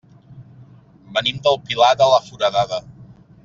[1.19, 2.85] Venim del Pilar de la Foradada.